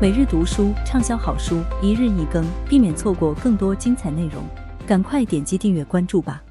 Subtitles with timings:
[0.00, 4.44] 每日读书畅销好书，一日一更，避免错过更多精彩内容。
[4.86, 6.44] 赶快点击订阅关注吧！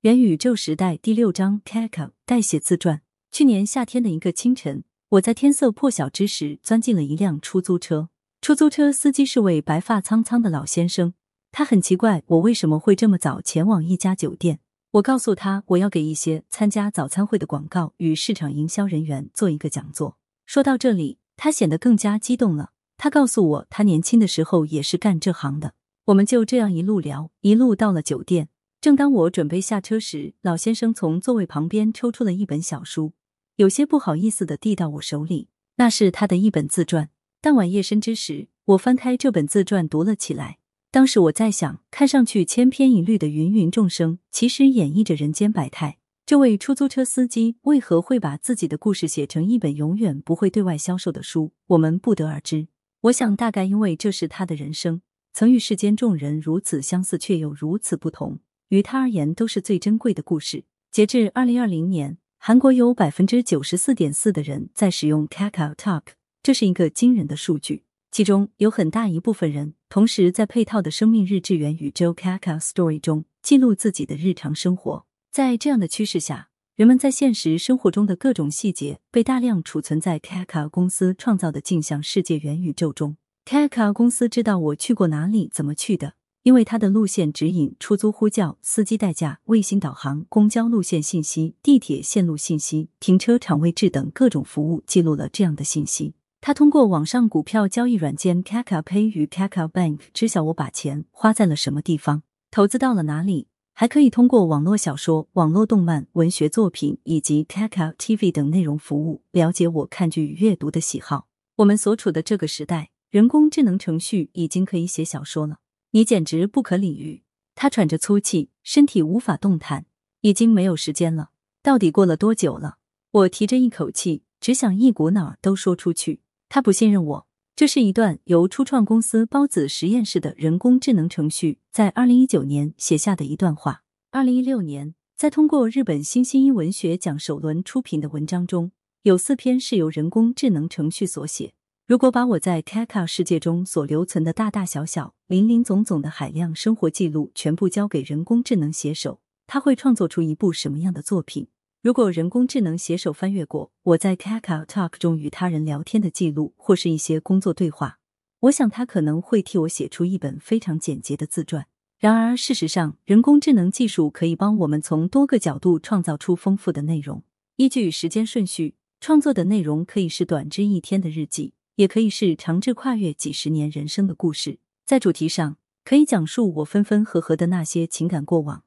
[0.00, 3.02] 元宇宙时代第六章，Kaka 代写自传。
[3.30, 8.08] 去年夏天的一个清晨，我在天色破晓之时钻进了一辆出租车。
[8.40, 11.12] 出租车司机是位白发苍苍的老先生，
[11.52, 14.60] 他很奇怪我为什么会这么早前往一家酒店。
[14.92, 20.16] 我告诉他我要给一些参加早餐会的广告与市场营销人员做一个讲座。
[20.46, 21.19] 说到这里。
[21.42, 22.72] 他显得更加激动了。
[22.98, 25.72] 他告诉我，他年轻的时候也是干这行的。
[26.04, 28.50] 我们就这样一路聊，一路到了酒店。
[28.78, 33.14] 正当我准备下车时，老先生从座位旁边抽出了一本小书，
[33.56, 35.48] 有些不好意思的递到我手里。
[35.76, 37.08] 那是他的一本自传。
[37.40, 40.58] 当晚夜深之时，我翻开这本自传读了起来。
[40.90, 45.99] 当时我在想，看上去千篇一律的芸芸众生，其实演绎着人间百态。
[46.30, 51.50] 这位出租车司机为何会把自己的故事写成一本永远不会对外销售的书？
[51.66, 52.68] 我们不得而知。
[53.00, 58.38] 我想，大概因为这是他的人生，曾与世间众人如此相似，却又如此不同。
[58.68, 60.62] 于他而言，都是最珍贵的故事。
[60.92, 66.02] 截至二零二零年，韩国有百分之九十四点四的人在使用 Kakao Talk，
[66.44, 67.82] 这是一个惊人的数据。
[68.12, 75.06] 其中有很大一部分人同时在配套的生命日志元宇宙 Kakao Story 中记录自己的日常生活。
[75.32, 83.16] 在这样的趋势下，人们在现实生活中的各种细节被大量储存在 Kaka 公司创造的镜像世界元宇宙中。
[83.46, 96.14] Kaka 公司知道我去过哪里、怎么去的，因为它的路线指引、出租呼叫、司机代驾、卫星导航、公交路线信息、地铁线路信息、停车场位置等各种服务记录了这样的信息。
[96.40, 103.46] 他通过网上股票交易软件 Kaka Pay 与 Kaka Bank 知晓我把钱花在了什么地方，投资到了哪里。
[103.80, 111.28] 还可以通过网络小说、网络动漫、文学作品以及 Kakao TV 等内容服务了解我看剧与阅读的喜好。
[111.56, 115.60] 我们所处的这个时代，人工智能程序已经可以写小说了，
[115.92, 117.22] 你简直不可理喻。
[117.54, 119.86] 他喘着粗气，身体无法动弹，
[120.20, 121.30] 已经没有时间了。
[121.62, 122.76] 到底过了多久了？
[123.12, 126.20] 我提着一口气，只想一股脑都说出去。
[126.50, 127.26] 他不信任我。
[127.60, 133.82] 这是一段由初创公司包子实验室的人工智能程序在二零一九年写下的一段话。
[134.10, 138.72] 二零一六年，在通过日本新星文学奖首轮出品的文章中，
[139.02, 141.52] 有四篇是由人工智能程序所写。
[141.86, 151.48] 如果把我在 Kaka 世界中所留存的大大小小、林林总总的海量生活记录全部交给人工智能写手，他会创作出一部什么样的作品？
[151.82, 157.98] 如果人工智能携手翻阅过我在 Kakao Talk 中与他人聊天的记录，或是一些工作对话，
[158.40, 161.66] 我想他可能会替我写出一本非常简洁的自传。
[161.98, 167.24] 然而，事实上，人工智能技术可以帮我们从多个角度创造出丰富的内容。
[167.56, 174.58] 依据时间顺序创作的内容，可以是短至一天的日记，也可以是长至跨越几十年人生的故事。
[174.84, 178.64] 在主题上，可以讲述我分分合合的那些情感过往，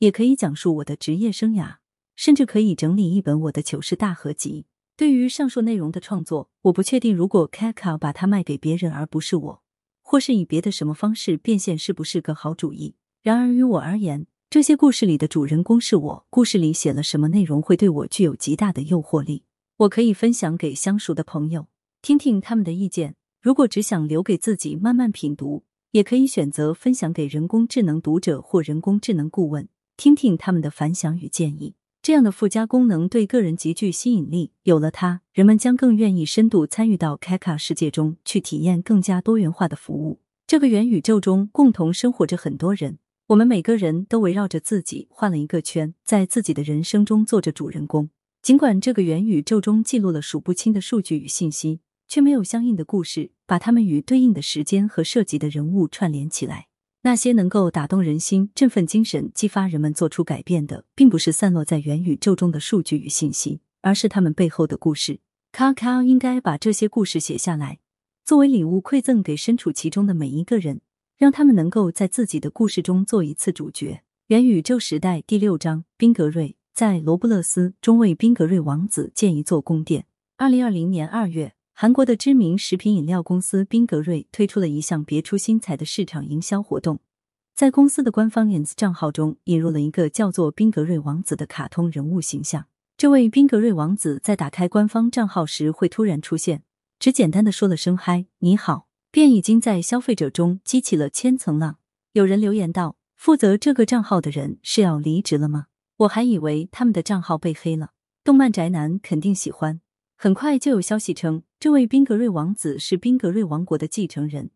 [0.00, 1.76] 也可以讲述我的职业生涯。
[2.16, 4.66] 甚至可以整理一本我的糗事大合集。
[4.96, 9.62] 对于上述内容的创作，我不确定如果 Kaka 把它卖给别人而不是我，
[10.02, 12.94] 或是以别的什么方式变现，是不是个好主意？
[13.22, 19.44] 然而于我而言，这些故事里的主人公是我，故事里写了什么内容会对我具有极大的诱惑力。
[19.78, 21.66] 我可以分享给相熟的朋友，
[22.00, 23.16] 听听他们的意见。
[23.42, 31.74] 如果只想留给自己慢慢品读，也可以选择分享给人工智能读者或人工智能顾问，听听他们的反响与建议。
[32.06, 40.20] 这样的附加功能对个人极具吸引力，有了它，人们将更愿意深度参与到 Kaka 世界中去体验更加多元化的服务。
[40.46, 48.08] 这个元宇宙中共同生活着很多人，我们每个人都围绕着自己画了一个圈，在自己的人生中做着主人公。
[48.40, 56.68] 尽管这个元宇宙中记录了数不清的数据与信息，却没有相应的故事把它们与对应的时间和涉及的人物串联起来。
[57.06, 65.20] 那些能够打动人心、振奋精神、激发人们做出改变的，并不是散落在元宇宙中的数据与信息，而是他们背后的故事。
[65.52, 67.78] 卡卡应该把这些故事写下来，
[68.24, 70.80] 作为礼物馈赠给身处其中的每一个人，
[71.16, 74.02] 让他们能够在自己的故事中做一次主角。
[74.26, 80.06] 元宇宙时代第六章：宾格瑞在罗布勒斯中为宾格瑞王子建一座宫殿。
[80.36, 81.52] 二零二零年二月。
[81.78, 87.00] 韩国的知名食品饮料公司宾格瑞推出了一项别出心裁的市场营销活动，
[87.54, 92.64] 在公司的官方 ins 账号中引入了一个叫做宾格瑞王子的卡通人物形象。
[92.96, 96.62] 这位宾格瑞王子在打开官方账号时会突然出现，
[96.98, 101.76] 只简单的说了声“嗨，你好”，便已经在消费者中激起了千层浪。
[102.12, 105.66] 有人留言道：“负责这个账号的人是要离职了吗？”
[105.98, 107.90] 我还以为他们的账号被黑了。
[108.24, 109.82] 动漫宅男肯定喜欢。
[110.18, 114.50] 很快就有消息称，这位宾格瑞王子是宾格瑞王国的继承人，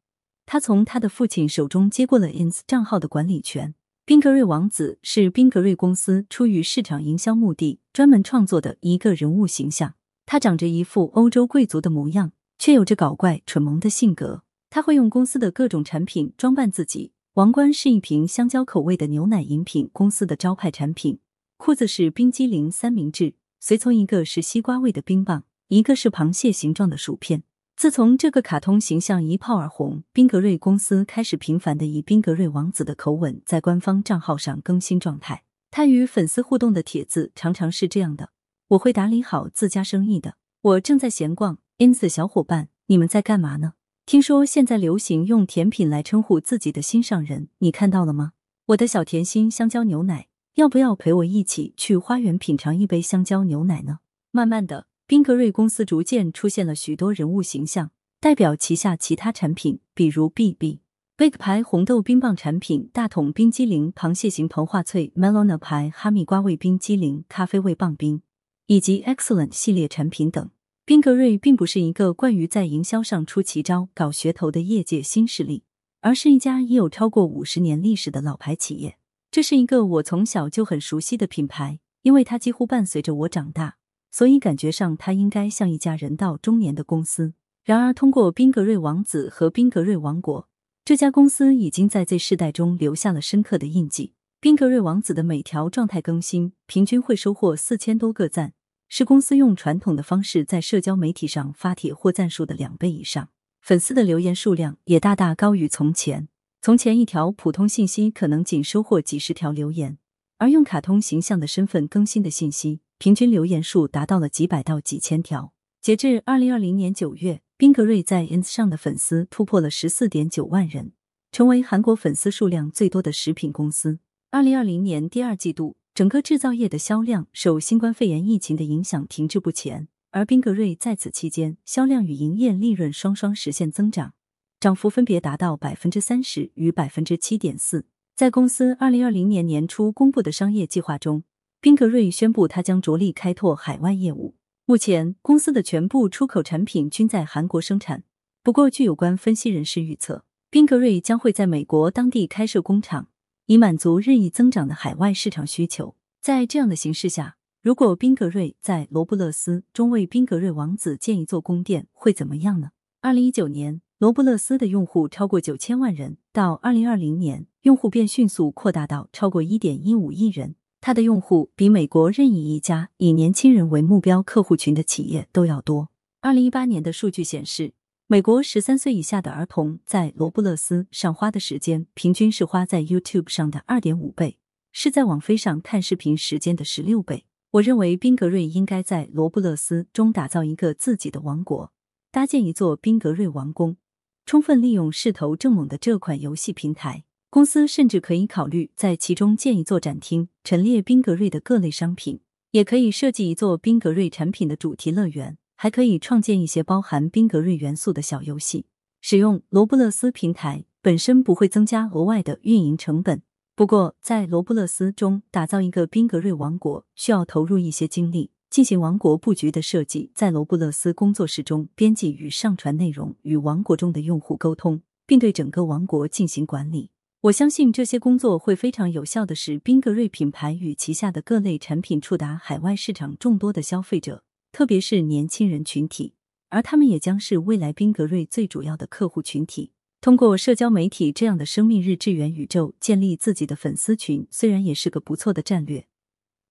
[0.47, 3.75] 他从他的父亲手中接过了 ins 账号的管理权。
[4.07, 9.95] 宾格瑞王子是宾格瑞公司出于市场营销目的专门创作的一个人物形象。
[10.25, 14.43] 他长着一副欧洲贵族的模样，却有着搞怪蠢萌的性格。
[14.71, 17.13] 他会用公司的各种产品装扮自己。
[17.35, 21.19] 王冠是一瓶香蕉口味的牛奶饮品，公司的招牌产品。
[21.59, 27.45] 裤子是冰激凌三明治，随从一个是西瓜味的冰棒，一个是螃蟹形状的薯片。
[27.77, 35.45] 自从这个卡通形象一炮而红，宾格瑞公司开始频繁的以宾格瑞王子的口吻在官方账号上更新状态。
[35.71, 38.31] 他与粉丝互动的帖子常常是这样的
[38.71, 41.59] ：“我会打理好自家生意的，我正在闲逛。
[41.79, 43.75] ins 小伙伴，你们在干嘛呢？
[44.05, 48.33] 听说现在流行用甜品来称呼自己的心上人，你看到了吗？
[48.67, 50.27] 我的小甜心香蕉牛奶，
[50.57, 54.01] 要不要陪我一起去花园品尝一杯香蕉牛奶呢？”
[54.33, 54.90] 慢慢的。
[55.11, 57.91] 宾格瑞公司逐渐出现了许多人物形象，
[58.21, 60.79] 代表旗下其他产品，比如 BB、
[61.17, 68.23] Big 牌红豆冰棒产品、大桶冰激凌、螃蟹型膨化脆、Melona 牌哈密瓜味冰激凌、咖啡味棒冰，
[68.69, 70.49] 以及 Excellent 系列产品等。
[70.87, 75.65] 宾格瑞并不是一个惯于在营销上出奇招、搞噱头的业界新势力，
[76.03, 78.97] 而是一家已有超过五十年历史的老牌企业。
[79.33, 83.79] 这是一个我从小就很熟悉的品牌，因为它几乎伴随着我长大。
[84.11, 87.35] 所以感觉上，它应该像一家人到中年的公司。
[87.65, 90.49] 然而，通过宾格瑞王子和宾格瑞王国，
[90.85, 94.15] 这家公司已经在 Z 世代中留下了深刻的印记。
[94.41, 98.55] 宾格瑞王子的每条状态更新平均会收获四千多个赞，
[98.89, 103.29] 是公司用传统的方式在社交媒体上发帖或赞数的两倍以上。
[103.61, 106.29] 粉丝的留言数量也大大高于从前。
[106.63, 109.99] 从前，一条普通信息可能仅收获几十条留言，
[110.39, 112.81] 而用卡通形象的身份更新的信息。
[113.01, 115.55] 平均留言数达到了几百到几千条。
[115.81, 120.93] 截至二零二零年九月，宾格瑞在 ins 上的粉丝突破了十四点九万人，
[121.33, 124.01] 成为韩国粉丝数量最多的食品公司。
[124.31, 134.13] 二零二零年第二季度，整个制造业的销量受新冠肺炎疫情的影响停滞不前，而宾格瑞在此期间销量与营业利润双双实现增长，
[134.61, 137.87] 涨幅分别达到百分之三十与百分之七点四。
[138.15, 141.25] 在公司二零二零年年初公布的商业计划中。
[141.63, 144.35] 宾格瑞宣布，他将着力开拓海外业务。
[144.65, 148.03] 目前，公司的全部出口产品均在韩国生产。
[148.43, 153.09] 不过，据有关分析人士预测，宾格瑞将会在美国当地开设工厂，
[153.45, 155.95] 以满足日益增长的海外市场需求。
[156.23, 162.71] 在这样的形势下，如果宾格瑞在罗布勒斯中为宾格瑞王子建一座宫殿，会怎么样呢？
[163.03, 170.55] 二零一九年，罗布勒斯的用户超过九千万人，到二零二零年，用户便迅速扩大到超过一点一五亿人。
[170.81, 175.91] 它的用户比美国任意一家以年轻人为目标客户群的企业都要多。
[176.21, 177.75] 二零一八年的数据显示，
[178.07, 184.39] 美国十三岁以下的儿童在罗布勒斯上花的时间平均是花在 YouTube 上的二点五倍，
[184.73, 187.27] 是在网飞上看视频时间的十六倍。
[187.53, 191.73] 我认为宾格瑞应该在罗布勒斯中打造一个自己的王国，
[192.11, 193.77] 搭建一座宾格瑞王宫，
[194.25, 197.05] 充分利用势头正猛的这款游戏平台。
[197.31, 202.17] 公司甚至可以考虑在其中建一座展厅，陈列宾格瑞的各类商品；
[202.51, 208.67] 也可以设计一座宾格瑞产品的主题乐园，还可以创建一些包含宾格瑞元素的小游戏。
[209.01, 213.23] 使用罗布勒斯平台本身不会增加额外的运营成本，
[213.55, 226.91] 不过在罗布勒斯中打造一个宾格瑞王国，需要投入一些精力，进行王国布局的设计，在罗布勒斯工作室中编辑与上传内容，与王国中的用户沟通，并对整个王国进行管理。
[227.25, 236.15] 我相信这些工作会非常有效的使宾格瑞品牌与旗下的各类产品触达海外市场众多的消费者，特别是年轻人群体，
[236.49, 239.73] 而他们也将是未来宾格瑞最主要的客户群体。
[240.01, 245.87] 通过社交媒体这样的生命日志元宇宙建立自己的粉丝群，虽然也是个不错的战略，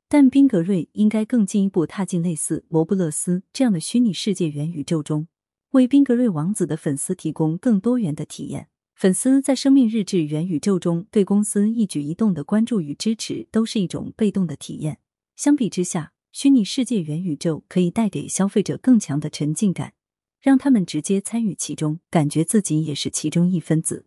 [0.08, 5.28] 但宾格瑞应该更进一步踏进类似罗布勒斯这样的虚拟世界元宇宙中，
[5.72, 8.68] 为宾格瑞王子的粉丝提供更多元的体验。
[9.00, 14.98] 粉丝在生命日志元宇宙中对公司一举一动的关注与支持，都是一种被动的体验。
[15.38, 19.94] 相比之下，虚拟世界元宇宙可以带给消费者更强的沉浸感，
[20.42, 24.06] 让他们直接参与其中，感觉自己也是其中一分子。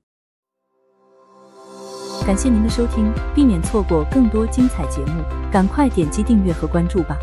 [2.26, 7.16] 感谢您的收听，避免错过更多精彩节目，赶快点击订阅和关注吧。